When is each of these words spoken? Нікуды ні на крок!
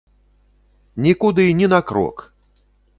Нікуды 1.07 1.47
ні 1.61 1.71
на 1.77 1.85
крок! 1.93 2.17